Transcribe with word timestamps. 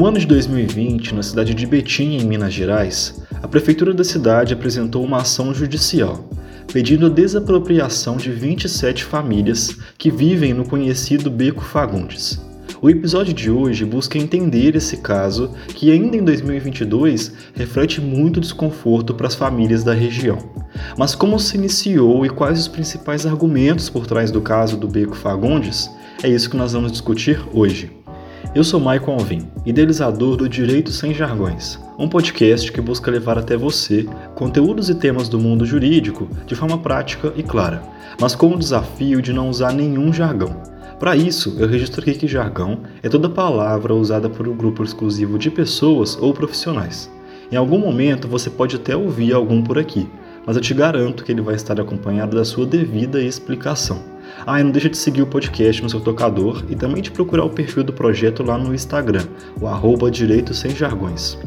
No 0.00 0.06
ano 0.06 0.18
de 0.18 0.26
2020, 0.26 1.14
na 1.14 1.22
cidade 1.22 1.52
de 1.52 1.66
Betim, 1.66 2.16
em 2.16 2.24
Minas 2.24 2.54
Gerais, 2.54 3.20
a 3.42 3.46
prefeitura 3.46 3.92
da 3.92 4.02
cidade 4.02 4.54
apresentou 4.54 5.04
uma 5.04 5.18
ação 5.18 5.52
judicial 5.52 6.26
pedindo 6.72 7.04
a 7.04 7.10
desapropriação 7.10 8.16
de 8.16 8.30
27 8.30 9.04
famílias 9.04 9.76
que 9.98 10.10
vivem 10.10 10.54
no 10.54 10.64
conhecido 10.64 11.30
Beco 11.30 11.62
Fagundes. 11.62 12.40
O 12.80 12.88
episódio 12.88 13.34
de 13.34 13.50
hoje 13.50 13.84
busca 13.84 14.16
entender 14.16 14.74
esse 14.74 14.96
caso, 14.96 15.50
que 15.74 15.92
ainda 15.92 16.16
em 16.16 16.24
2022 16.24 17.32
reflete 17.54 18.00
muito 18.00 18.40
desconforto 18.40 19.12
para 19.12 19.26
as 19.26 19.34
famílias 19.34 19.84
da 19.84 19.92
região. 19.92 20.38
Mas 20.96 21.14
como 21.14 21.38
se 21.38 21.58
iniciou 21.58 22.24
e 22.24 22.30
quais 22.30 22.58
os 22.58 22.68
principais 22.68 23.26
argumentos 23.26 23.90
por 23.90 24.06
trás 24.06 24.30
do 24.30 24.40
caso 24.40 24.78
do 24.78 24.88
Beco 24.88 25.14
Fagundes, 25.14 25.90
é 26.22 26.28
isso 26.28 26.48
que 26.48 26.56
nós 26.56 26.72
vamos 26.72 26.90
discutir 26.90 27.38
hoje. 27.52 27.99
Eu 28.54 28.64
sou 28.64 28.80
Michael 28.80 29.12
Alvim, 29.12 29.48
idealizador 29.64 30.36
do 30.36 30.48
Direito 30.48 30.90
Sem 30.90 31.14
Jargões, 31.14 31.78
um 31.98 32.08
podcast 32.08 32.72
que 32.72 32.80
busca 32.80 33.10
levar 33.10 33.38
até 33.38 33.56
você 33.56 34.08
conteúdos 34.34 34.90
e 34.90 34.94
temas 34.94 35.28
do 35.28 35.38
mundo 35.38 35.64
jurídico 35.64 36.28
de 36.46 36.54
forma 36.54 36.78
prática 36.78 37.32
e 37.36 37.42
clara, 37.42 37.82
mas 38.20 38.34
com 38.34 38.54
o 38.54 38.58
desafio 38.58 39.22
de 39.22 39.32
não 39.32 39.48
usar 39.48 39.72
nenhum 39.72 40.12
jargão 40.12 40.70
para 41.00 41.16
isso, 41.16 41.56
eu 41.58 41.66
registro 41.66 42.02
aqui 42.02 42.12
que 42.12 42.28
jargão 42.28 42.80
é 43.02 43.08
toda 43.08 43.26
palavra 43.26 43.94
usada 43.94 44.28
por 44.28 44.46
um 44.46 44.54
grupo 44.54 44.84
exclusivo 44.84 45.38
de 45.38 45.50
pessoas 45.50 46.14
ou 46.20 46.34
profissionais. 46.34 47.10
Em 47.50 47.56
algum 47.56 47.78
momento 47.78 48.28
você 48.28 48.50
pode 48.50 48.76
até 48.76 48.94
ouvir 48.94 49.32
algum 49.32 49.62
por 49.62 49.78
aqui, 49.78 50.06
mas 50.46 50.56
eu 50.56 50.62
te 50.62 50.74
garanto 50.74 51.24
que 51.24 51.32
ele 51.32 51.40
vai 51.40 51.54
estar 51.54 51.80
acompanhado 51.80 52.36
da 52.36 52.44
sua 52.44 52.66
devida 52.66 53.18
explicação. 53.22 54.02
Ah, 54.46 54.60
e 54.60 54.64
não 54.64 54.70
deixa 54.70 54.88
de 54.88 54.96
seguir 54.96 55.22
o 55.22 55.26
podcast 55.26 55.82
no 55.82 55.90
seu 55.90 56.00
tocador 56.00 56.64
e 56.68 56.76
também 56.76 57.02
de 57.02 57.10
procurar 57.10 57.44
o 57.44 57.50
perfil 57.50 57.84
do 57.84 57.92
projeto 57.92 58.42
lá 58.42 58.56
no 58.56 58.74
Instagram, 58.74 59.24
o 59.60 59.66
arroba 59.66 60.10
Direito 60.10 60.54
Sem 60.54 60.74
Jargões. 60.74 61.38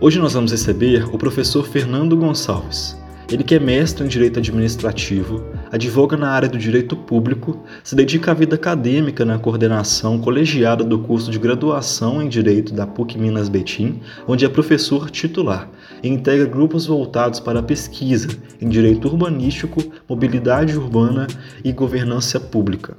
Hoje 0.00 0.18
nós 0.18 0.32
vamos 0.32 0.50
receber 0.50 1.04
o 1.14 1.18
professor 1.18 1.66
Fernando 1.66 2.16
Gonçalves. 2.16 2.98
Ele 3.30 3.44
que 3.44 3.54
é 3.54 3.60
mestre 3.60 4.04
em 4.04 4.08
Direito 4.08 4.40
Administrativo, 4.40 5.44
advoga 5.70 6.16
na 6.16 6.30
área 6.30 6.48
do 6.48 6.58
direito 6.58 6.96
público, 6.96 7.62
se 7.84 7.94
dedica 7.94 8.32
à 8.32 8.34
vida 8.34 8.56
acadêmica 8.56 9.24
na 9.24 9.38
coordenação 9.38 10.18
colegiada 10.18 10.82
do 10.82 10.98
curso 10.98 11.30
de 11.30 11.38
graduação 11.38 12.20
em 12.20 12.28
Direito 12.28 12.74
da 12.74 12.88
PUC 12.88 13.16
Minas 13.16 13.48
Betim, 13.48 14.00
onde 14.26 14.44
é 14.44 14.48
professor 14.48 15.08
titular, 15.10 15.70
integra 16.08 16.46
grupos 16.46 16.86
voltados 16.86 17.40
para 17.40 17.60
a 17.60 17.62
pesquisa 17.62 18.28
em 18.60 18.68
Direito 18.68 19.08
Urbanístico, 19.08 19.80
Mobilidade 20.08 20.76
Urbana 20.76 21.26
e 21.64 21.72
Governança 21.72 22.40
Pública. 22.40 22.96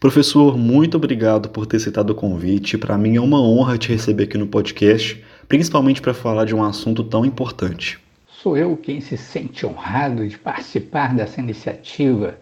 Professor, 0.00 0.56
muito 0.56 0.96
obrigado 0.96 1.50
por 1.50 1.66
ter 1.66 1.76
aceitado 1.76 2.10
o 2.10 2.14
convite. 2.14 2.78
Para 2.78 2.96
mim 2.96 3.16
é 3.16 3.20
uma 3.20 3.42
honra 3.42 3.76
te 3.76 3.92
receber 3.92 4.24
aqui 4.24 4.38
no 4.38 4.46
podcast, 4.46 5.22
principalmente 5.46 6.00
para 6.00 6.14
falar 6.14 6.46
de 6.46 6.54
um 6.54 6.64
assunto 6.64 7.04
tão 7.04 7.24
importante. 7.26 7.98
Sou 8.26 8.56
eu 8.56 8.74
quem 8.78 9.02
se 9.02 9.18
sente 9.18 9.66
honrado 9.66 10.26
de 10.26 10.38
participar 10.38 11.14
dessa 11.14 11.40
iniciativa 11.40 12.38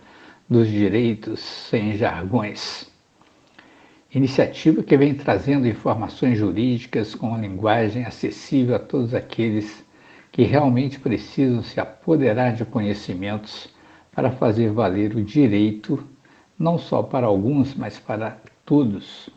dos 0.48 0.68
direitos 0.68 1.40
sem 1.40 1.96
jargões. 1.96 2.88
Iniciativa 4.14 4.82
que 4.82 4.96
vem 4.96 5.12
trazendo 5.12 5.66
informações 5.66 6.38
jurídicas 6.38 7.14
com 7.14 7.30
uma 7.30 7.38
linguagem 7.38 8.04
acessível 8.04 8.76
a 8.76 8.78
todos 8.78 9.12
aqueles 9.12 9.84
que 10.38 10.44
realmente 10.44 11.00
precisam 11.00 11.64
se 11.64 11.80
apoderar 11.80 12.54
de 12.54 12.64
conhecimentos 12.64 13.68
para 14.12 14.30
fazer 14.30 14.70
valer 14.70 15.16
o 15.16 15.20
direito, 15.20 15.98
não 16.56 16.78
só 16.78 17.02
para 17.02 17.26
alguns, 17.26 17.74
mas 17.74 17.98
para 17.98 18.38
todos. 18.64 19.28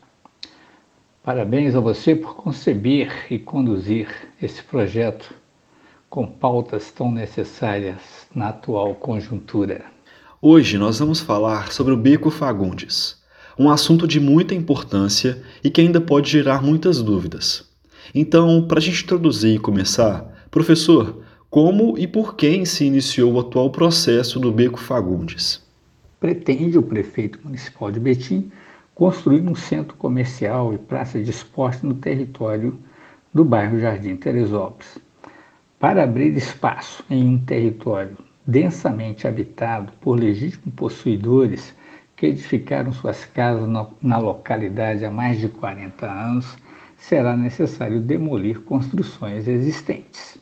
Parabéns 1.23 1.73
a 1.73 1.79
você 1.79 2.15
por 2.15 2.35
conceber 2.35 3.25
e 3.31 3.39
conduzir 3.39 4.09
esse 4.39 4.61
projeto 4.61 5.33
com 6.07 6.27
pautas 6.27 6.91
tão 6.91 7.11
necessárias 7.11 8.27
na 8.35 8.49
atual 8.49 8.93
conjuntura. 8.93 9.83
Hoje 10.39 10.77
nós 10.77 10.99
vamos 10.99 11.19
falar 11.19 11.71
sobre 11.71 11.93
o 11.93 11.97
Beco 11.97 12.29
Fagundes, 12.29 13.19
um 13.57 13.71
assunto 13.71 14.07
de 14.07 14.19
muita 14.19 14.53
importância 14.53 15.41
e 15.63 15.71
que 15.71 15.81
ainda 15.81 15.99
pode 15.99 16.29
gerar 16.29 16.61
muitas 16.61 17.01
dúvidas. 17.01 17.70
Então, 18.13 18.65
para 18.67 18.79
a 18.79 18.81
gente 18.81 19.03
introduzir 19.03 19.55
e 19.55 19.59
começar, 19.59 20.47
professor, 20.49 21.21
como 21.49 21.97
e 21.97 22.07
por 22.07 22.35
quem 22.35 22.65
se 22.65 22.85
iniciou 22.85 23.33
o 23.33 23.39
atual 23.39 23.69
processo 23.69 24.39
do 24.39 24.51
Beco 24.51 24.79
Fagundes? 24.79 25.61
Pretende 26.19 26.77
o 26.77 26.83
prefeito 26.83 27.39
municipal 27.43 27.91
de 27.91 27.99
Betim 27.99 28.51
construir 28.95 29.41
um 29.41 29.55
centro 29.55 29.95
comercial 29.97 30.73
e 30.73 30.77
praça 30.77 31.21
de 31.21 31.29
esporte 31.29 31.85
no 31.85 31.95
território 31.95 32.77
do 33.33 33.43
bairro 33.43 33.79
Jardim 33.79 34.15
Teresópolis 34.15 34.99
para 35.79 36.03
abrir 36.03 36.37
espaço 36.37 37.03
em 37.09 37.27
um 37.27 37.39
território 37.39 38.17
densamente 38.45 39.27
habitado 39.27 39.91
por 40.01 40.19
legítimos 40.19 40.73
possuidores 40.75 41.75
que 42.15 42.27
edificaram 42.27 42.93
suas 42.93 43.25
casas 43.25 43.67
na 44.01 44.17
localidade 44.19 45.03
há 45.03 45.09
mais 45.09 45.39
de 45.39 45.47
40 45.49 46.05
anos, 46.05 46.55
será 47.01 47.35
necessário 47.35 47.99
demolir 47.99 48.61
construções 48.61 49.47
existentes. 49.47 50.37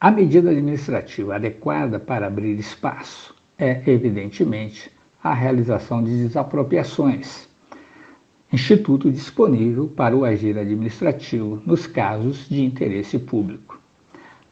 A 0.00 0.10
medida 0.10 0.50
administrativa 0.50 1.36
adequada 1.36 2.00
para 2.00 2.26
abrir 2.26 2.58
espaço 2.58 3.34
é, 3.58 3.82
evidentemente, 3.86 4.90
a 5.22 5.34
realização 5.34 6.02
de 6.02 6.10
desapropriações, 6.26 7.46
instituto 8.50 9.12
disponível 9.12 9.88
para 9.88 10.16
o 10.16 10.24
agir 10.24 10.58
administrativo 10.58 11.62
nos 11.66 11.86
casos 11.86 12.48
de 12.48 12.64
interesse 12.64 13.18
público. 13.18 13.78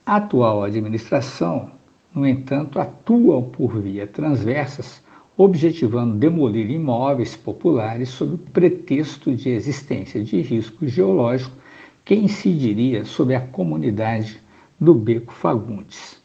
A 0.04 0.16
atual 0.16 0.64
administração, 0.64 1.70
no 2.14 2.26
entanto, 2.26 2.78
atua 2.78 3.40
por 3.40 3.80
via 3.80 4.06
transversas, 4.06 5.02
objetivando 5.38 6.16
demolir 6.16 6.68
imóveis 6.68 7.36
populares 7.36 8.08
sob 8.08 8.34
o 8.34 8.38
pretexto 8.38 9.32
de 9.32 9.50
existência 9.50 10.22
de 10.22 10.40
risco 10.40 10.84
geológico 10.88 11.56
que 12.04 12.16
incidiria 12.16 13.04
sobre 13.04 13.36
a 13.36 13.40
comunidade 13.40 14.42
do 14.80 14.92
Beco 14.92 15.32
Fagundes. 15.32 16.20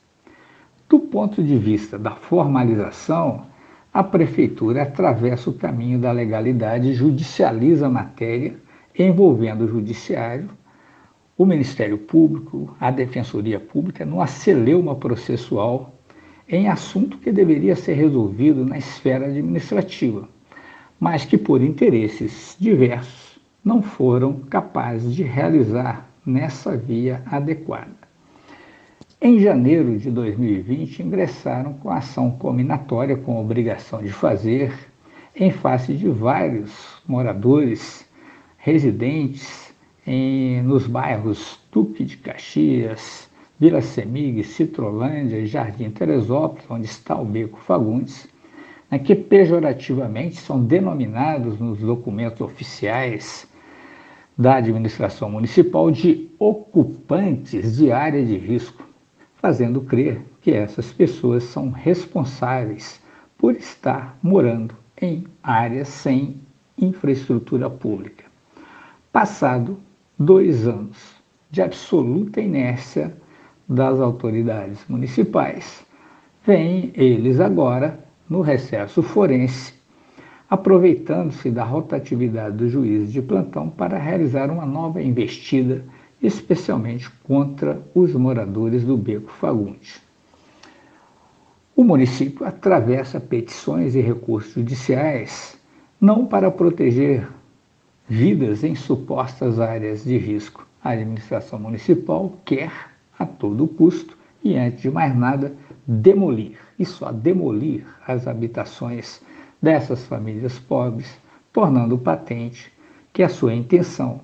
Do 0.90 1.00
ponto 1.00 1.44
de 1.44 1.56
vista 1.56 1.98
da 1.98 2.16
formalização, 2.16 3.46
a 3.94 4.04
Prefeitura 4.04 4.82
atravessa 4.82 5.52
o 5.52 5.54
caminho 5.54 6.00
da 6.00 6.12
legalidade 6.12 6.90
e 6.90 6.94
judicializa 6.94 7.86
a 7.86 7.92
matéria, 7.92 8.56
envolvendo 8.98 9.66
o 9.66 9.68
Judiciário 9.68 10.50
o 11.38 11.46
Ministério 11.46 11.98
Público, 11.98 12.76
a 12.80 12.92
Defensoria 12.92 13.60
Pública, 13.60 14.06
numa 14.06 14.28
celeuma 14.28 14.96
processual 14.96 15.93
em 16.48 16.68
assunto 16.68 17.18
que 17.18 17.32
deveria 17.32 17.76
ser 17.76 17.94
resolvido 17.94 18.66
na 18.66 18.78
esfera 18.78 19.28
administrativa, 19.28 20.28
mas 21.00 21.26
que, 21.26 21.38
por 21.38 21.62
interesses 21.62 22.56
diversos, 22.60 23.40
não 23.64 23.82
foram 23.82 24.34
capazes 24.34 25.16
de 25.16 25.24
realizar 25.24 26.10
nessa 26.26 26.76
via 26.78 27.22
adequada. 27.26 28.04
Em 29.22 29.40
janeiro 29.40 29.98
de 29.98 30.12
2020, 30.12 31.02
ingressaram 31.02 31.74
com 31.76 31.90
ação 31.90 32.32
combinatória 32.32 33.16
com 33.16 33.40
obrigação 33.40 34.02
de 34.02 34.12
fazer, 34.12 34.74
em 35.36 35.50
face 35.50 35.94
de 35.94 36.10
vários 36.10 37.02
moradores, 37.08 38.06
residentes 38.58 39.74
em, 40.06 40.62
nos 40.62 40.88
bairros 40.88 41.58
Tuque 41.72 42.04
de 42.04 42.18
Caxias, 42.18 43.30
Vila 43.60 43.82
Semig, 43.82 44.44
Citrolândia 44.44 45.38
e 45.38 45.46
Jardim 45.46 45.90
Teresópolis, 45.92 46.66
onde 46.70 46.86
está 46.86 47.20
o 47.20 47.26
Beco 47.26 47.60
Fagundes, 47.60 48.28
né, 48.90 49.00
que 49.00 49.16
pejorativamente 49.16 50.38
são 50.38 50.64
denominados 50.64 51.60
nos 51.60 51.80
documentos 51.80 52.42
oficiais 52.42 53.48
da 54.38 54.56
administração 54.56 55.30
municipal 55.30 55.92
de 55.92 56.30
ocupantes 56.40 57.78
de 57.78 57.92
área 57.92 58.26
de 58.26 58.38
risco, 58.38 58.84
fazendo 59.36 59.82
crer 59.82 60.22
que 60.42 60.52
essas 60.52 60.92
pessoas 60.92 61.44
são 61.44 61.70
responsáveis 61.70 63.02
por 63.38 63.56
estar 63.56 64.18
morando 64.22 64.76
em 65.00 65.26
áreas 65.44 65.88
sem 65.90 66.42
infraestrutura 66.78 67.70
pública. 67.70 68.26
Passado 69.12 69.78
dois 70.18 70.68
anos 70.68 70.98
de 71.52 71.62
absoluta 71.62 72.42
inércia 72.42 73.16
das 73.74 74.00
autoridades 74.00 74.80
municipais. 74.88 75.84
Vêm 76.46 76.92
eles 76.96 77.40
agora 77.40 78.00
no 78.30 78.42
recesso 78.42 79.02
forense, 79.02 79.74
aproveitando-se 80.50 81.50
da 81.50 81.64
rotatividade 81.64 82.58
do 82.58 82.70
juiz 82.70 83.12
de 83.12 83.22
plantão 83.22 83.70
para 83.70 83.98
realizar 83.98 84.52
uma 84.52 84.66
nova 84.66 85.02
investida, 85.02 85.84
especialmente 86.22 87.10
contra 87.24 87.82
os 87.96 88.14
moradores 88.14 88.84
do 88.84 88.96
Beco 88.96 89.32
Fagundes. 89.32 90.02
O 91.76 91.84
município 91.84 92.46
atravessa 92.46 93.20
petições 93.20 93.96
e 93.96 94.02
recursos 94.02 94.54
judiciais 94.54 95.58
não 96.00 96.26
para 96.26 96.52
proteger 96.52 97.28
vidas 98.08 98.64
em 98.64 98.76
supostas 98.76 99.60
áreas 99.60 100.04
de 100.04 100.18
risco. 100.18 100.68
A 100.84 100.92
administração 100.92 101.58
municipal 101.58 102.38
quer, 102.46 102.93
a 103.24 103.26
todo 103.26 103.68
custo 103.68 104.18
e 104.44 104.58
antes 104.58 104.82
de 104.82 104.92
mais 104.92 105.16
nada, 105.16 105.54
demolir, 105.88 106.58
e 106.78 106.86
só 106.86 107.12
demolir 107.12 107.86
as 108.06 108.28
habitações 108.28 109.22
dessas 109.62 110.06
famílias 110.06 110.60
pobres, 110.60 111.18
tornando 111.52 111.98
patente 111.98 112.72
que 113.14 113.24
a 113.24 113.30
sua 113.30 113.54
intenção 113.54 114.22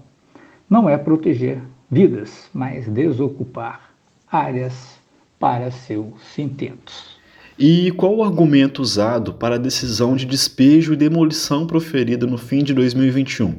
não 0.70 0.90
é 0.90 0.98
proteger 0.98 1.62
vidas, 1.90 2.50
mas 2.54 2.88
desocupar 2.88 3.92
áreas 4.30 5.00
para 5.40 5.72
seus 5.72 6.38
intentos. 6.38 7.18
E 7.58 7.92
qual 7.92 8.16
o 8.16 8.24
argumento 8.24 8.82
usado 8.82 9.34
para 9.34 9.56
a 9.56 9.60
decisão 9.60 10.16
de 10.16 10.26
despejo 10.26 10.94
e 10.94 10.98
demolição 10.98 11.66
proferida 11.66 12.26
no 12.26 12.38
fim 12.38 12.64
de 12.64 12.74
2021? 12.74 13.54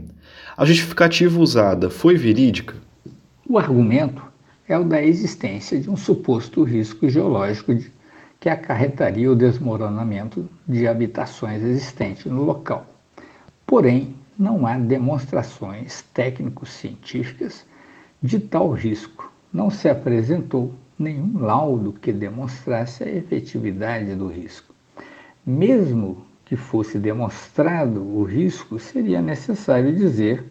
A 0.56 0.64
justificativa 0.64 1.40
usada 1.40 1.90
foi 1.90 2.16
verídica? 2.16 2.74
O 3.48 3.58
argumento 3.58 4.29
é 4.70 4.78
o 4.78 4.84
da 4.84 5.02
existência 5.02 5.80
de 5.80 5.90
um 5.90 5.96
suposto 5.96 6.62
risco 6.62 7.08
geológico 7.08 7.74
de, 7.74 7.90
que 8.38 8.48
acarretaria 8.48 9.28
o 9.28 9.34
desmoronamento 9.34 10.48
de 10.64 10.86
habitações 10.86 11.60
existentes 11.60 12.26
no 12.26 12.44
local. 12.44 12.86
Porém, 13.66 14.14
não 14.38 14.64
há 14.68 14.78
demonstrações 14.78 16.02
técnico-científicas 16.14 17.66
de 18.22 18.38
tal 18.38 18.70
risco. 18.70 19.32
Não 19.52 19.70
se 19.70 19.88
apresentou 19.88 20.72
nenhum 20.96 21.40
laudo 21.40 21.92
que 21.92 22.12
demonstrasse 22.12 23.02
a 23.02 23.08
efetividade 23.08 24.14
do 24.14 24.28
risco. 24.28 24.72
Mesmo 25.44 26.24
que 26.44 26.54
fosse 26.54 26.96
demonstrado 26.96 28.00
o 28.00 28.22
risco, 28.22 28.78
seria 28.78 29.20
necessário 29.20 29.92
dizer 29.92 30.44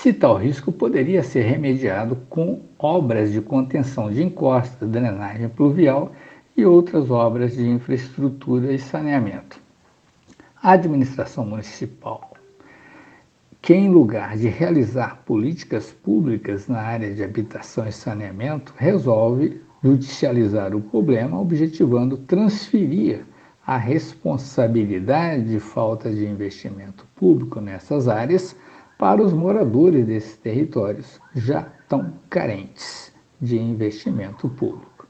se 0.00 0.12
tal 0.12 0.36
risco 0.36 0.70
poderia 0.70 1.24
ser 1.24 1.42
remediado 1.42 2.14
com 2.28 2.60
obras 2.78 3.32
de 3.32 3.40
contenção 3.40 4.12
de 4.12 4.22
encostas, 4.22 4.88
drenagem 4.88 5.48
pluvial 5.48 6.12
e 6.56 6.64
outras 6.64 7.10
obras 7.10 7.56
de 7.56 7.68
infraestrutura 7.68 8.72
e 8.72 8.78
saneamento. 8.78 9.60
A 10.62 10.72
administração 10.72 11.44
municipal 11.44 12.30
que, 13.60 13.74
em 13.74 13.90
lugar 13.90 14.36
de 14.36 14.46
realizar 14.46 15.20
políticas 15.26 15.90
públicas 15.90 16.68
na 16.68 16.78
área 16.78 17.12
de 17.12 17.24
habitação 17.24 17.84
e 17.88 17.90
saneamento, 17.90 18.72
resolve 18.76 19.60
judicializar 19.82 20.76
o 20.76 20.80
problema, 20.80 21.40
objetivando 21.40 22.16
transferir 22.18 23.24
a 23.66 23.76
responsabilidade 23.76 25.42
de 25.42 25.58
falta 25.58 26.08
de 26.08 26.24
investimento 26.24 27.04
público 27.16 27.60
nessas 27.60 28.06
áreas 28.06 28.54
para 28.98 29.22
os 29.22 29.32
moradores 29.32 30.04
desses 30.04 30.36
territórios, 30.36 31.20
já 31.32 31.62
tão 31.88 32.14
carentes 32.28 33.12
de 33.40 33.56
investimento 33.56 34.48
público. 34.48 35.06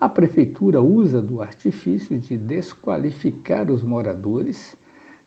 A 0.00 0.08
prefeitura 0.08 0.80
usa 0.80 1.20
do 1.20 1.42
artifício 1.42 2.18
de 2.18 2.38
desqualificar 2.38 3.70
os 3.70 3.82
moradores 3.82 4.74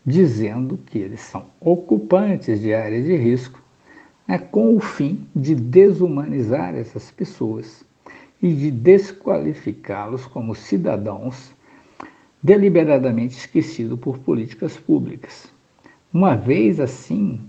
dizendo 0.04 0.80
que 0.86 0.98
eles 0.98 1.22
são 1.22 1.46
ocupantes 1.60 2.60
de 2.60 2.74
área 2.74 3.02
de 3.02 3.16
risco, 3.16 3.62
né, 4.28 4.40
com 4.40 4.76
o 4.76 4.80
fim 4.80 5.28
de 5.36 5.54
desumanizar 5.54 6.76
essas 6.76 7.12
pessoas 7.12 7.86
e 8.42 8.52
de 8.52 8.72
desqualificá-los 8.72 10.26
como 10.26 10.56
cidadãos 10.56 11.54
deliberadamente 12.42 13.38
esquecidos 13.38 14.00
por 14.00 14.18
políticas 14.18 14.76
públicas. 14.76 15.54
Uma 16.12 16.36
vez 16.36 16.80
assim 16.80 17.40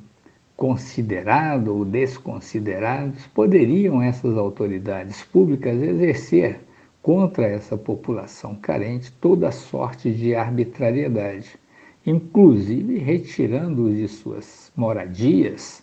considerado 0.56 1.68
ou 1.68 1.84
desconsiderados, 1.84 3.26
poderiam 3.28 4.00
essas 4.00 4.36
autoridades 4.36 5.22
públicas 5.22 5.80
exercer 5.82 6.60
contra 7.02 7.46
essa 7.46 7.76
população 7.76 8.54
carente 8.54 9.12
toda 9.12 9.50
sorte 9.50 10.10
de 10.10 10.34
arbitrariedade 10.34 11.58
inclusive 12.06 12.98
retirando-os 12.98 13.96
de 13.96 14.08
suas 14.08 14.70
moradias 14.76 15.82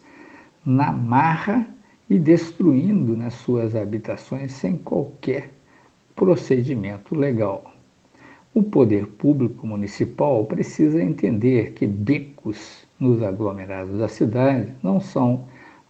na 0.63 0.91
marra 0.91 1.67
e 2.09 2.19
destruindo 2.19 3.17
nas 3.17 3.33
suas 3.35 3.75
habitações 3.75 4.51
sem 4.53 4.77
qualquer 4.77 5.49
procedimento 6.15 7.15
legal. 7.15 7.73
O 8.53 8.61
poder 8.61 9.07
público 9.07 9.65
municipal 9.65 10.45
precisa 10.45 11.01
entender 11.01 11.71
que 11.71 11.87
becos 11.87 12.85
nos 13.01 13.23
aglomerados 13.23 13.97
da 13.97 14.07
cidade 14.07 14.75
não 14.83 14.99
são 15.01 15.45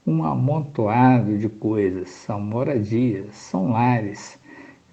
um 0.07 0.23
amontoado 0.23 1.37
de 1.37 1.49
coisas, 1.49 2.09
são 2.09 2.39
moradias, 2.39 3.35
são 3.35 3.71
lares, 3.71 4.39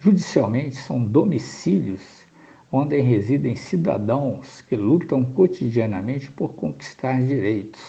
judicialmente 0.01 0.75
são 0.75 1.03
domicílios 1.03 2.27
onde 2.73 3.01
residem 3.01 3.55
cidadãos 3.55 4.61
que 4.63 4.77
lutam 4.77 5.25
cotidianamente 5.25 6.31
por 6.31 6.55
conquistar 6.55 7.23
direitos. 7.23 7.81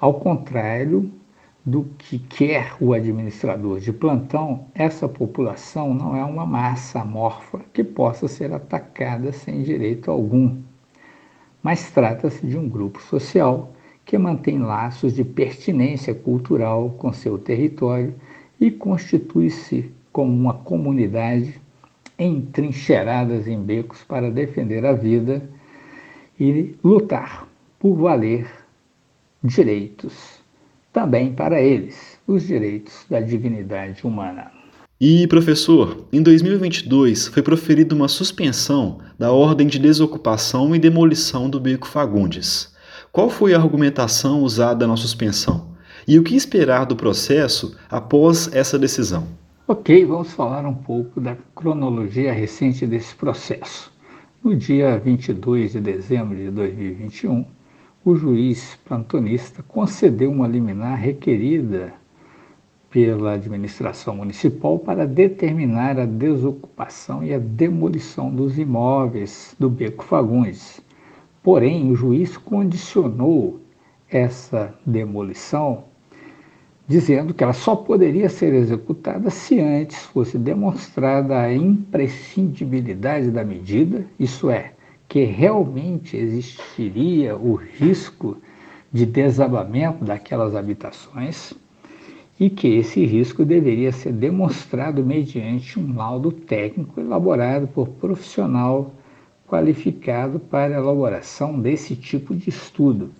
Ao 0.00 0.14
contrário 0.14 1.10
do 1.66 1.84
que 1.98 2.18
quer 2.18 2.74
o 2.80 2.94
administrador 2.94 3.80
de 3.80 3.92
plantão, 3.92 4.66
essa 4.72 5.08
população 5.08 5.92
não 5.92 6.16
é 6.16 6.24
uma 6.24 6.46
massa 6.46 7.00
amorfa 7.00 7.60
que 7.72 7.84
possa 7.84 8.28
ser 8.28 8.52
atacada 8.52 9.32
sem 9.32 9.62
direito 9.62 10.10
algum, 10.10 10.62
mas 11.68 11.90
trata-se 11.90 12.46
de 12.46 12.56
um 12.56 12.66
grupo 12.66 12.98
social 12.98 13.70
que 14.06 14.16
mantém 14.16 14.58
laços 14.58 15.14
de 15.14 15.22
pertinência 15.22 16.14
cultural 16.14 16.88
com 16.96 17.12
seu 17.12 17.36
território 17.36 18.14
e 18.58 18.70
constitui-se 18.70 19.92
como 20.10 20.32
uma 20.32 20.54
comunidade 20.54 21.60
entrincheiradas 22.18 23.46
em 23.46 23.62
becos 23.62 24.02
para 24.02 24.30
defender 24.30 24.86
a 24.86 24.94
vida 24.94 25.46
e 26.40 26.74
lutar 26.82 27.46
por 27.78 27.96
valer 27.96 28.50
direitos 29.44 30.40
também 30.90 31.34
para 31.34 31.60
eles, 31.60 32.18
os 32.26 32.46
direitos 32.46 33.04
da 33.10 33.20
dignidade 33.20 34.06
humana. 34.06 34.57
E, 35.00 35.28
professor, 35.28 36.08
em 36.12 36.20
2022 36.20 37.28
foi 37.28 37.40
proferida 37.40 37.94
uma 37.94 38.08
suspensão 38.08 38.98
da 39.16 39.30
ordem 39.30 39.68
de 39.68 39.78
desocupação 39.78 40.74
e 40.74 40.78
demolição 40.80 41.48
do 41.48 41.60
Beco 41.60 41.86
Fagundes. 41.86 42.74
Qual 43.12 43.30
foi 43.30 43.54
a 43.54 43.58
argumentação 43.58 44.42
usada 44.42 44.88
na 44.88 44.96
suspensão? 44.96 45.68
E 46.06 46.18
o 46.18 46.24
que 46.24 46.34
esperar 46.34 46.84
do 46.84 46.96
processo 46.96 47.76
após 47.88 48.52
essa 48.52 48.76
decisão? 48.76 49.28
Ok, 49.68 50.04
vamos 50.04 50.32
falar 50.32 50.66
um 50.66 50.74
pouco 50.74 51.20
da 51.20 51.36
cronologia 51.54 52.32
recente 52.32 52.84
desse 52.84 53.14
processo. 53.14 53.92
No 54.42 54.56
dia 54.56 54.98
22 54.98 55.74
de 55.74 55.80
dezembro 55.80 56.36
de 56.36 56.50
2021, 56.50 57.44
o 58.04 58.16
juiz 58.16 58.76
plantonista 58.84 59.62
concedeu 59.62 60.32
uma 60.32 60.48
liminar 60.48 60.98
requerida 60.98 61.94
pela 62.90 63.32
administração 63.32 64.16
municipal 64.16 64.78
para 64.78 65.06
determinar 65.06 65.98
a 65.98 66.06
desocupação 66.06 67.22
e 67.22 67.34
a 67.34 67.38
demolição 67.38 68.30
dos 68.30 68.58
imóveis 68.58 69.54
do 69.58 69.68
Beco 69.68 70.04
Fagundes. 70.04 70.80
Porém, 71.42 71.90
o 71.90 71.94
juiz 71.94 72.36
condicionou 72.36 73.60
essa 74.10 74.74
demolição 74.86 75.84
dizendo 76.88 77.34
que 77.34 77.44
ela 77.44 77.52
só 77.52 77.76
poderia 77.76 78.30
ser 78.30 78.54
executada 78.54 79.28
se 79.28 79.60
antes 79.60 80.04
fosse 80.06 80.38
demonstrada 80.38 81.38
a 81.38 81.52
imprescindibilidade 81.52 83.30
da 83.30 83.44
medida, 83.44 84.06
isso 84.18 84.48
é, 84.48 84.72
que 85.06 85.24
realmente 85.24 86.16
existiria 86.16 87.36
o 87.36 87.54
risco 87.54 88.38
de 88.90 89.04
desabamento 89.04 90.02
daquelas 90.02 90.54
habitações 90.54 91.52
e 92.38 92.48
que 92.48 92.68
esse 92.68 93.04
risco 93.04 93.44
deveria 93.44 93.90
ser 93.90 94.12
demonstrado 94.12 95.04
mediante 95.04 95.78
um 95.78 95.96
laudo 95.96 96.30
técnico 96.30 97.00
elaborado 97.00 97.66
por 97.66 97.88
profissional 97.88 98.92
qualificado 99.46 100.38
para 100.38 100.76
elaboração 100.76 101.58
desse 101.58 101.96
tipo 101.96 102.34
de 102.34 102.50
estudo. 102.50 103.10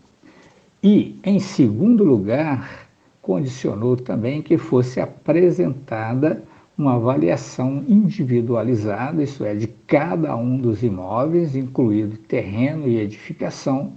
E, 0.83 1.19
em 1.25 1.41
segundo 1.41 2.05
lugar, 2.05 2.87
condicionou 3.21 3.97
também 3.97 4.41
que 4.41 4.57
fosse 4.57 5.01
apresentada 5.01 6.43
uma 6.77 6.95
avaliação 6.95 7.83
individualizada, 7.89 9.23
isso 9.23 9.45
é, 9.45 9.55
de 9.55 9.67
cada 9.67 10.37
um 10.37 10.59
dos 10.59 10.85
imóveis, 10.85 11.57
incluído 11.57 12.17
terreno 12.19 12.87
e 12.87 12.99
edificação, 13.01 13.95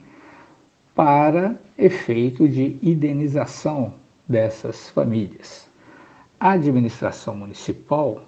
para 0.95 1.55
efeito 1.77 2.49
de 2.49 2.77
indenização 2.81 4.00
dessas 4.31 4.89
famílias. 4.89 5.69
A 6.39 6.51
administração 6.53 7.35
municipal 7.35 8.23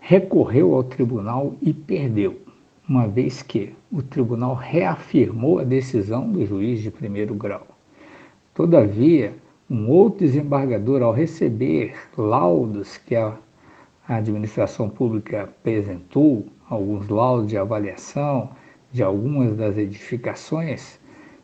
recorreu 0.00 0.74
ao 0.74 0.84
tribunal 0.84 1.54
e 1.62 1.72
perdeu, 1.72 2.40
uma 2.88 3.08
vez 3.08 3.42
que 3.42 3.74
o 3.90 4.02
tribunal 4.02 4.54
reafirmou 4.54 5.58
a 5.58 5.64
decisão 5.64 6.30
do 6.30 6.44
juiz 6.44 6.82
de 6.82 6.90
primeiro 6.90 7.34
grau 7.34 7.66
Todavia, 8.54 9.34
um 9.68 9.88
outro 9.88 10.20
desembargador, 10.20 11.02
ao 11.02 11.12
receber 11.12 11.96
laudos 12.16 12.98
que 12.98 13.16
a 13.16 13.36
administração 14.06 14.88
pública 14.88 15.42
apresentou, 15.42 16.46
alguns 16.70 17.08
laudos 17.08 17.48
de 17.48 17.58
avaliação 17.58 18.50
de 18.92 19.02
algumas 19.02 19.56
das 19.56 19.76
edificações, 19.76 21.00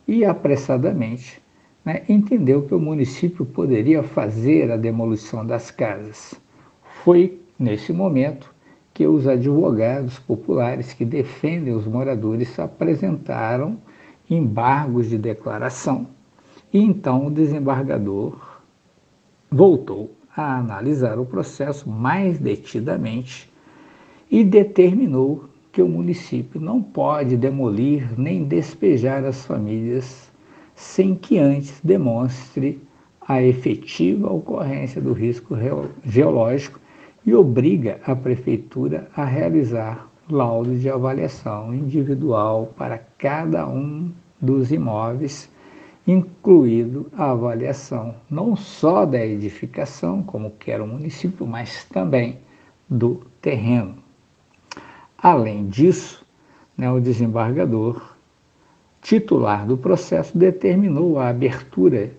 e 0.07 0.23
apressadamente 0.23 1.40
né, 1.83 2.03
entendeu 2.07 2.63
que 2.63 2.73
o 2.73 2.79
município 2.79 3.45
poderia 3.45 4.03
fazer 4.03 4.71
a 4.71 4.77
demolição 4.77 5.45
das 5.45 5.71
casas. 5.71 6.39
Foi 7.03 7.39
nesse 7.57 7.91
momento 7.91 8.53
que 8.93 9.07
os 9.07 9.27
advogados 9.27 10.19
populares 10.19 10.93
que 10.93 11.05
defendem 11.05 11.73
os 11.73 11.87
moradores 11.87 12.59
apresentaram 12.59 13.77
embargos 14.29 15.09
de 15.09 15.17
declaração. 15.17 16.07
E 16.71 16.79
então 16.79 17.27
o 17.27 17.31
desembargador 17.31 18.59
voltou 19.49 20.15
a 20.35 20.57
analisar 20.57 21.19
o 21.19 21.25
processo 21.25 21.89
mais 21.89 22.39
detidamente 22.39 23.51
e 24.29 24.43
determinou 24.43 25.45
que 25.71 25.81
o 25.81 25.87
município 25.87 26.59
não 26.59 26.81
pode 26.81 27.35
demolir 27.35 28.17
nem 28.17 28.43
despejar 28.45 29.25
as 29.25 29.45
famílias 29.45 30.30
sem 30.81 31.13
que 31.13 31.37
antes 31.37 31.79
demonstre 31.83 32.81
a 33.21 33.41
efetiva 33.41 34.33
ocorrência 34.33 34.99
do 34.99 35.13
risco 35.13 35.55
geológico 36.03 36.79
e 37.23 37.35
obriga 37.35 38.01
a 38.03 38.15
prefeitura 38.15 39.07
a 39.15 39.23
realizar 39.23 40.09
laudo 40.27 40.75
de 40.75 40.89
avaliação 40.89 41.73
individual 41.73 42.73
para 42.75 42.97
cada 42.97 43.67
um 43.67 44.11
dos 44.41 44.71
imóveis, 44.71 45.47
incluído 46.05 47.05
a 47.15 47.31
avaliação 47.31 48.15
não 48.27 48.55
só 48.55 49.05
da 49.05 49.23
edificação, 49.23 50.23
como 50.23 50.49
quer 50.49 50.81
o 50.81 50.87
município, 50.87 51.45
mas 51.45 51.85
também 51.85 52.39
do 52.89 53.21
terreno. 53.39 53.97
Além 55.15 55.67
disso, 55.67 56.25
né, 56.75 56.91
o 56.91 56.99
desembargador 56.99 58.10
titular 59.01 59.65
do 59.65 59.77
processo 59.77 60.37
determinou 60.37 61.19
a 61.19 61.29
abertura 61.29 62.11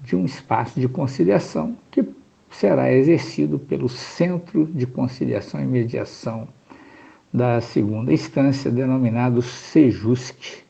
de 0.00 0.14
um 0.14 0.24
espaço 0.24 0.78
de 0.78 0.86
conciliação 0.86 1.76
que 1.90 2.06
será 2.50 2.92
exercido 2.92 3.58
pelo 3.58 3.88
Centro 3.88 4.66
de 4.66 4.86
Conciliação 4.86 5.60
e 5.62 5.66
Mediação 5.66 6.48
da 7.32 7.60
segunda 7.60 8.12
instância, 8.12 8.70
denominado 8.70 9.42
SEJUSC, 9.42 10.64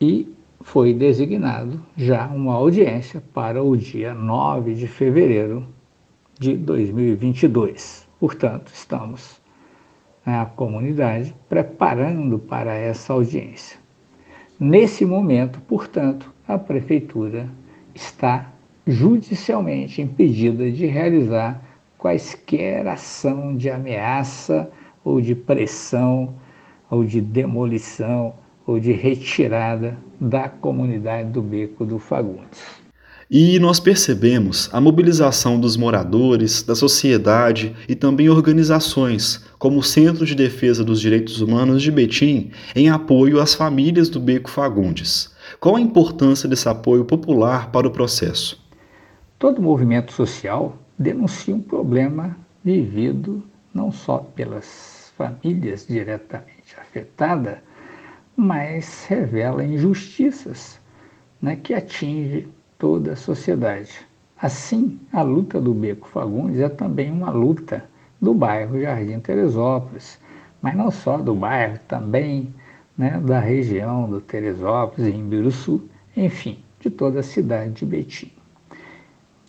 e 0.00 0.34
foi 0.62 0.92
designado 0.92 1.80
já 1.96 2.26
uma 2.26 2.54
audiência 2.54 3.22
para 3.32 3.62
o 3.62 3.76
dia 3.76 4.14
9 4.14 4.74
de 4.74 4.88
fevereiro 4.88 5.66
de 6.38 6.56
2022. 6.56 8.08
Portanto, 8.18 8.72
estamos 8.72 9.40
na 10.24 10.44
comunidade 10.46 11.34
preparando 11.48 12.38
para 12.38 12.74
essa 12.74 13.12
audiência. 13.12 13.79
Nesse 14.60 15.06
momento, 15.06 15.58
portanto, 15.62 16.30
a 16.46 16.58
prefeitura 16.58 17.48
está 17.94 18.52
judicialmente 18.86 20.02
impedida 20.02 20.70
de 20.70 20.84
realizar 20.84 21.62
quaisquer 21.96 22.86
ação 22.86 23.56
de 23.56 23.70
ameaça 23.70 24.70
ou 25.02 25.18
de 25.18 25.34
pressão 25.34 26.34
ou 26.90 27.02
de 27.02 27.22
demolição 27.22 28.34
ou 28.66 28.78
de 28.78 28.92
retirada 28.92 29.96
da 30.20 30.50
comunidade 30.50 31.30
do 31.30 31.40
Beco 31.40 31.86
do 31.86 31.98
Fagundes. 31.98 32.79
E 33.32 33.60
nós 33.60 33.78
percebemos 33.78 34.68
a 34.72 34.80
mobilização 34.80 35.60
dos 35.60 35.76
moradores, 35.76 36.64
da 36.64 36.74
sociedade 36.74 37.76
e 37.88 37.94
também 37.94 38.28
organizações, 38.28 39.46
como 39.56 39.78
o 39.78 39.84
Centro 39.84 40.26
de 40.26 40.34
Defesa 40.34 40.82
dos 40.82 41.00
Direitos 41.00 41.40
Humanos 41.40 41.80
de 41.80 41.92
Betim, 41.92 42.50
em 42.74 42.90
apoio 42.90 43.40
às 43.40 43.54
famílias 43.54 44.08
do 44.08 44.18
Beco 44.18 44.50
Fagundes. 44.50 45.32
Qual 45.60 45.76
a 45.76 45.80
importância 45.80 46.48
desse 46.48 46.68
apoio 46.68 47.04
popular 47.04 47.70
para 47.70 47.86
o 47.86 47.92
processo? 47.92 48.60
Todo 49.38 49.62
movimento 49.62 50.12
social 50.12 50.76
denuncia 50.98 51.54
um 51.54 51.62
problema 51.62 52.36
vivido 52.64 53.44
não 53.72 53.92
só 53.92 54.18
pelas 54.18 55.12
famílias 55.16 55.86
diretamente 55.86 56.74
afetadas, 56.80 57.58
mas 58.36 59.04
revela 59.08 59.62
injustiças 59.62 60.80
né, 61.40 61.54
que 61.54 61.72
atingem 61.72 62.48
toda 62.80 63.12
a 63.12 63.16
sociedade. 63.16 63.92
Assim, 64.40 64.98
a 65.12 65.20
luta 65.20 65.60
do 65.60 65.74
Beco 65.74 66.08
Fagundes 66.08 66.58
é 66.60 66.68
também 66.68 67.12
uma 67.12 67.30
luta 67.30 67.84
do 68.18 68.32
bairro 68.32 68.80
Jardim 68.80 69.20
Teresópolis, 69.20 70.18
mas 70.62 70.74
não 70.74 70.90
só 70.90 71.18
do 71.18 71.34
bairro, 71.34 71.78
também 71.86 72.52
né, 72.96 73.20
da 73.22 73.38
região 73.38 74.08
do 74.08 74.20
Teresópolis, 74.20 75.14
em 75.14 75.22
Biruçu, 75.22 75.88
enfim, 76.16 76.58
de 76.80 76.88
toda 76.88 77.20
a 77.20 77.22
cidade 77.22 77.72
de 77.72 77.86
Betim. 77.86 78.32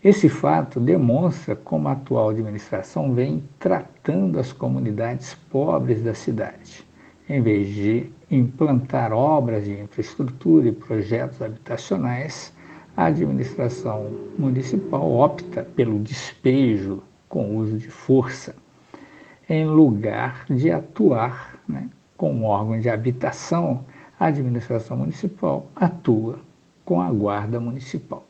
Esse 0.03 0.27
fato 0.27 0.79
demonstra 0.79 1.55
como 1.55 1.87
a 1.87 1.93
atual 1.93 2.31
administração 2.31 3.13
vem 3.13 3.43
tratando 3.59 4.39
as 4.39 4.51
comunidades 4.51 5.35
pobres 5.49 6.03
da 6.03 6.13
cidade. 6.13 6.85
Em 7.29 7.41
vez 7.41 7.67
de 7.69 8.11
implantar 8.29 9.13
obras 9.13 9.63
de 9.63 9.79
infraestrutura 9.79 10.67
e 10.67 10.71
projetos 10.73 11.41
habitacionais, 11.41 12.51
a 12.95 13.05
administração 13.05 14.09
municipal 14.37 15.11
opta 15.11 15.63
pelo 15.63 15.99
despejo 15.99 17.01
com 17.29 17.55
uso 17.57 17.77
de 17.77 17.89
força, 17.89 18.55
em 19.49 19.65
lugar 19.65 20.45
de 20.49 20.71
atuar 20.71 21.59
né, 21.67 21.89
com 22.17 22.43
órgão 22.43 22.79
de 22.79 22.89
habitação, 22.89 23.85
a 24.19 24.27
administração 24.27 24.97
municipal 24.97 25.67
atua 25.75 26.39
com 26.85 27.01
a 27.01 27.11
guarda 27.11 27.59
municipal 27.59 28.25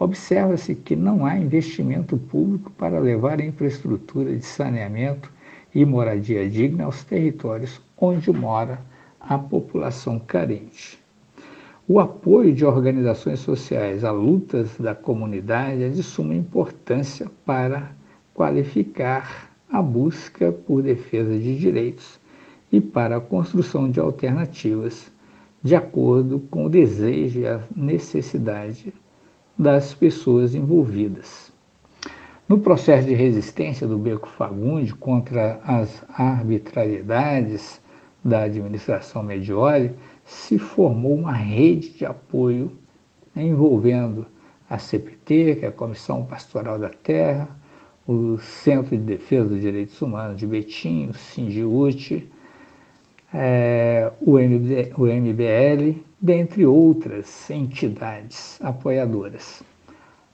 observa-se 0.00 0.74
que 0.74 0.96
não 0.96 1.26
há 1.26 1.36
investimento 1.36 2.16
público 2.16 2.70
para 2.70 2.98
levar 2.98 3.38
infraestrutura 3.38 4.34
de 4.34 4.44
saneamento 4.44 5.30
e 5.74 5.84
moradia 5.84 6.48
digna 6.48 6.84
aos 6.84 7.04
territórios 7.04 7.80
onde 7.98 8.32
mora 8.32 8.80
a 9.20 9.38
população 9.38 10.18
carente. 10.18 10.98
O 11.92 11.98
apoio 11.98 12.54
de 12.54 12.64
organizações 12.64 13.40
sociais 13.40 14.04
a 14.04 14.12
lutas 14.12 14.78
da 14.78 14.94
comunidade 14.94 15.82
é 15.82 15.88
de 15.88 16.04
suma 16.04 16.36
importância 16.36 17.28
para 17.44 17.90
qualificar 18.32 19.50
a 19.68 19.82
busca 19.82 20.52
por 20.52 20.84
defesa 20.84 21.36
de 21.36 21.58
direitos 21.58 22.20
e 22.70 22.80
para 22.80 23.16
a 23.16 23.20
construção 23.20 23.90
de 23.90 23.98
alternativas 23.98 25.10
de 25.64 25.74
acordo 25.74 26.38
com 26.48 26.66
o 26.66 26.70
desejo 26.70 27.40
e 27.40 27.46
a 27.48 27.60
necessidade 27.74 28.94
das 29.58 29.92
pessoas 29.92 30.54
envolvidas. 30.54 31.52
No 32.48 32.60
processo 32.60 33.08
de 33.08 33.14
resistência 33.14 33.84
do 33.84 33.98
Beco 33.98 34.28
Fagundes 34.28 34.92
contra 34.92 35.58
as 35.64 36.04
arbitrariedades 36.16 37.80
da 38.24 38.42
administração 38.42 39.24
Medioli, 39.24 39.92
se 40.30 40.58
formou 40.58 41.14
uma 41.14 41.32
rede 41.32 41.90
de 41.90 42.06
apoio 42.06 42.70
envolvendo 43.34 44.26
a 44.68 44.78
CPT, 44.78 45.56
que 45.56 45.64
é 45.64 45.68
a 45.68 45.72
Comissão 45.72 46.24
Pastoral 46.24 46.78
da 46.78 46.88
Terra, 46.88 47.48
o 48.06 48.38
Centro 48.38 48.96
de 48.96 49.02
Defesa 49.02 49.48
dos 49.48 49.60
Direitos 49.60 50.00
Humanos 50.00 50.38
de 50.38 50.46
Betim, 50.46 51.08
o 51.08 51.14
Sindiute, 51.14 52.30
é, 53.34 54.12
o, 54.20 54.38
MB, 54.38 54.92
o 54.96 55.06
MBL, 55.06 56.00
dentre 56.20 56.64
outras 56.64 57.50
entidades 57.50 58.56
apoiadoras, 58.62 59.64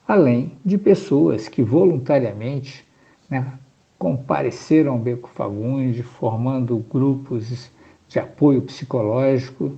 além 0.06 0.52
de 0.62 0.76
pessoas 0.76 1.48
que 1.48 1.62
voluntariamente 1.62 2.84
né, 3.30 3.50
compareceram 3.98 4.92
ao 4.92 4.98
Beco 4.98 5.30
Fagundes, 5.30 6.04
formando 6.04 6.84
grupos 6.90 7.70
de 8.08 8.18
apoio 8.18 8.62
psicológico 8.62 9.76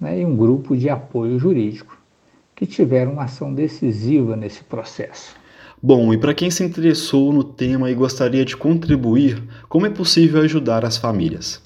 né, 0.00 0.20
e 0.20 0.24
um 0.24 0.36
grupo 0.36 0.76
de 0.76 0.88
apoio 0.88 1.38
jurídico, 1.38 1.98
que 2.54 2.66
tiveram 2.66 3.12
uma 3.12 3.24
ação 3.24 3.54
decisiva 3.54 4.36
nesse 4.36 4.62
processo. 4.64 5.34
Bom, 5.82 6.12
e 6.12 6.18
para 6.18 6.34
quem 6.34 6.50
se 6.50 6.62
interessou 6.62 7.32
no 7.32 7.42
tema 7.42 7.90
e 7.90 7.94
gostaria 7.94 8.44
de 8.44 8.56
contribuir, 8.56 9.42
como 9.68 9.86
é 9.86 9.90
possível 9.90 10.42
ajudar 10.42 10.84
as 10.84 10.98
famílias? 10.98 11.62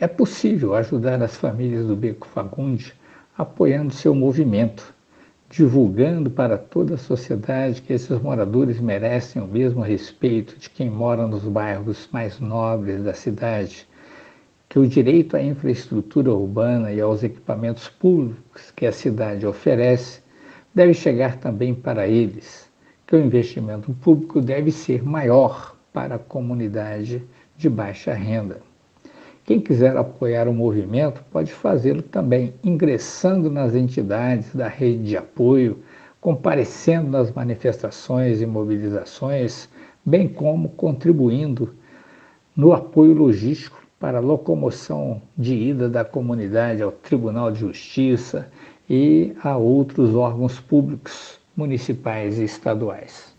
É 0.00 0.08
possível 0.08 0.74
ajudar 0.74 1.22
as 1.22 1.36
famílias 1.36 1.86
do 1.86 1.94
Beco 1.94 2.26
Fagundes 2.26 2.92
apoiando 3.38 3.94
seu 3.94 4.14
movimento, 4.14 4.92
divulgando 5.48 6.28
para 6.28 6.58
toda 6.58 6.94
a 6.94 6.98
sociedade 6.98 7.82
que 7.82 7.92
esses 7.92 8.20
moradores 8.20 8.80
merecem 8.80 9.40
o 9.40 9.46
mesmo 9.46 9.80
respeito 9.80 10.58
de 10.58 10.68
quem 10.68 10.90
mora 10.90 11.26
nos 11.26 11.44
bairros 11.44 12.08
mais 12.10 12.40
nobres 12.40 13.04
da 13.04 13.14
cidade, 13.14 13.86
que 14.68 14.78
o 14.78 14.86
direito 14.86 15.36
à 15.36 15.42
infraestrutura 15.42 16.32
urbana 16.32 16.92
e 16.92 17.00
aos 17.00 17.22
equipamentos 17.22 17.88
públicos 17.88 18.70
que 18.74 18.86
a 18.86 18.92
cidade 18.92 19.46
oferece 19.46 20.20
deve 20.74 20.92
chegar 20.92 21.38
também 21.38 21.74
para 21.74 22.06
eles, 22.08 22.68
que 23.06 23.14
o 23.14 23.20
investimento 23.20 23.92
público 23.94 24.40
deve 24.40 24.70
ser 24.70 25.02
maior 25.02 25.76
para 25.92 26.16
a 26.16 26.18
comunidade 26.18 27.22
de 27.56 27.70
baixa 27.70 28.12
renda. 28.12 28.60
Quem 29.44 29.60
quiser 29.60 29.96
apoiar 29.96 30.48
o 30.48 30.52
movimento 30.52 31.22
pode 31.30 31.52
fazê-lo 31.52 32.02
também 32.02 32.52
ingressando 32.64 33.48
nas 33.48 33.76
entidades 33.76 34.52
da 34.52 34.66
rede 34.66 35.04
de 35.04 35.16
apoio, 35.16 35.78
comparecendo 36.20 37.08
nas 37.08 37.30
manifestações 37.30 38.42
e 38.42 38.46
mobilizações, 38.46 39.68
bem 40.04 40.26
como 40.26 40.70
contribuindo 40.70 41.72
no 42.56 42.72
apoio 42.72 43.14
logístico 43.14 43.85
para 43.98 44.18
a 44.18 44.20
locomoção 44.20 45.22
de 45.36 45.54
ida 45.54 45.88
da 45.88 46.04
comunidade 46.04 46.82
ao 46.82 46.92
Tribunal 46.92 47.50
de 47.50 47.60
Justiça 47.60 48.48
e 48.88 49.32
a 49.42 49.56
outros 49.56 50.14
órgãos 50.14 50.60
públicos 50.60 51.38
municipais 51.56 52.38
e 52.38 52.44
estaduais. 52.44 53.34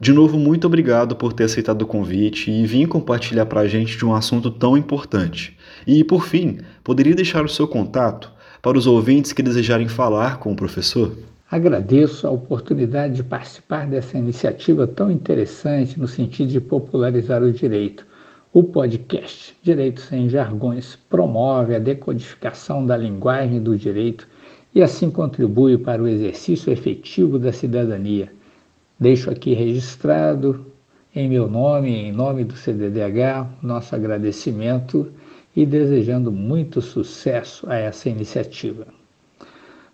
De 0.00 0.12
novo, 0.12 0.38
muito 0.38 0.66
obrigado 0.66 1.14
por 1.14 1.32
ter 1.32 1.44
aceitado 1.44 1.82
o 1.82 1.86
convite 1.86 2.50
e 2.50 2.66
vir 2.66 2.88
compartilhar 2.88 3.46
para 3.46 3.60
a 3.60 3.68
gente 3.68 3.98
de 3.98 4.04
um 4.04 4.14
assunto 4.14 4.50
tão 4.50 4.76
importante. 4.76 5.56
E, 5.86 6.02
por 6.02 6.24
fim, 6.24 6.58
poderia 6.82 7.14
deixar 7.14 7.44
o 7.44 7.48
seu 7.48 7.68
contato 7.68 8.32
para 8.62 8.78
os 8.78 8.86
ouvintes 8.86 9.32
que 9.32 9.42
desejarem 9.42 9.88
falar 9.88 10.38
com 10.38 10.52
o 10.52 10.56
professor? 10.56 11.16
Agradeço 11.50 12.26
a 12.26 12.30
oportunidade 12.30 13.14
de 13.16 13.22
participar 13.22 13.86
dessa 13.86 14.16
iniciativa 14.16 14.86
tão 14.86 15.10
interessante 15.10 15.98
no 15.98 16.08
sentido 16.08 16.48
de 16.48 16.60
popularizar 16.60 17.42
o 17.42 17.52
direito. 17.52 18.06
O 18.52 18.64
podcast 18.64 19.56
Direito 19.62 20.00
Sem 20.00 20.28
Jargões 20.28 20.96
promove 21.08 21.74
a 21.74 21.78
decodificação 21.78 22.84
da 22.84 22.96
linguagem 22.96 23.62
do 23.62 23.76
direito 23.76 24.26
e 24.74 24.82
assim 24.82 25.10
contribui 25.10 25.78
para 25.78 26.02
o 26.02 26.08
exercício 26.08 26.72
efetivo 26.72 27.38
da 27.38 27.52
cidadania 27.52 28.32
Deixo 29.00 29.30
aqui 29.30 29.54
registrado, 29.54 30.66
em 31.14 31.26
meu 31.26 31.48
nome 31.48 31.88
e 31.88 32.08
em 32.08 32.12
nome 32.12 32.44
do 32.44 32.54
CDDH, 32.54 33.48
nosso 33.62 33.94
agradecimento 33.94 35.10
e 35.56 35.64
desejando 35.64 36.30
muito 36.30 36.82
sucesso 36.82 37.66
a 37.70 37.76
essa 37.76 38.10
iniciativa. 38.10 38.86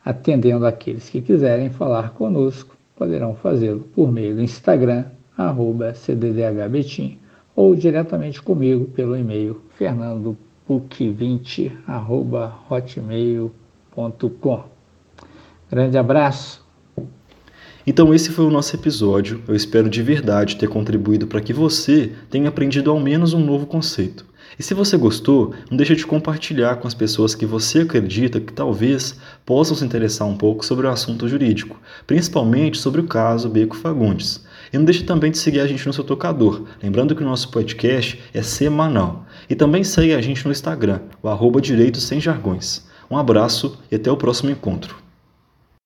Atendendo 0.05 0.67
aqueles 0.67 1.09
que 1.09 1.23
quiserem 1.23 1.71
falar 1.71 2.15
conosco, 2.15 2.77
poderão 2.97 3.37
fazê-lo 3.37 3.87
por 3.95 4.11
meio 4.11 4.35
do 4.35 4.43
Instagram, 4.43 5.05
arroba 5.39 5.93
cddhbetim, 5.93 7.17
ou 7.57 7.75
diretamente 7.75 8.41
comigo 8.41 8.85
pelo 8.85 9.17
e-mail 9.17 9.63
fernandopuc20, 9.81 11.73
arroba 11.87 12.55
hotmail.com. 12.71 14.65
Grande 15.69 15.99
abraço, 15.99 16.67
então 17.87 18.13
esse 18.13 18.31
foi 18.31 18.45
o 18.45 18.51
nosso 18.51 18.75
episódio. 18.75 19.41
Eu 19.47 19.55
espero 19.55 19.89
de 19.89 20.03
verdade 20.03 20.57
ter 20.57 20.69
contribuído 20.69 21.29
para 21.29 21.41
que 21.41 21.53
você 21.53 22.11
tenha 22.29 22.49
aprendido 22.49 22.91
ao 22.91 22.99
menos 22.99 23.33
um 23.33 23.39
novo 23.39 23.65
conceito. 23.65 24.27
E 24.59 24.63
se 24.63 24.75
você 24.75 24.97
gostou, 24.97 25.55
não 25.71 25.77
deixe 25.77 25.95
de 25.95 26.05
compartilhar 26.05 26.77
com 26.77 26.89
as 26.89 26.95
pessoas 26.95 27.33
que 27.33 27.47
você 27.47 27.81
acredita 27.81 28.41
que 28.41 28.53
talvez 28.53 29.21
possam 29.45 29.77
se 29.77 29.85
interessar 29.85 30.27
um 30.27 30.37
pouco 30.37 30.67
sobre 30.67 30.87
o 30.87 30.91
assunto 30.91 31.29
jurídico, 31.29 31.81
principalmente 32.09 32.79
sobre 32.79 33.01
o 33.01 33.07
caso 33.07 33.49
Beco 33.49 33.77
Fagundes. 33.77 34.45
E 34.73 34.77
não 34.79 34.85
deixe 34.85 35.05
também 35.05 35.31
de 35.31 35.39
seguir 35.39 35.61
a 35.61 35.67
gente 35.67 35.87
no 35.87 35.93
seu 35.93 36.05
tocador, 36.05 36.65
lembrando 36.83 37.15
que 37.15 37.23
o 37.23 37.27
nosso 37.27 37.51
podcast 37.51 38.21
é 38.35 38.43
semanal. 38.43 39.27
E 39.49 39.55
também 39.55 39.85
segue 39.85 40.15
a 40.15 40.21
gente 40.21 40.45
no 40.45 40.53
Instagram, 40.53 41.01
o 41.23 41.29
arroba 41.29 41.61
Direitos 41.61 42.05
Sem 42.05 42.21
Jargões. 42.21 42.85
Um 43.11 43.17
abraço 43.17 43.79
e 43.91 43.95
até 43.95 44.11
o 44.11 44.17
próximo 44.17 44.51
encontro. 44.51 45.06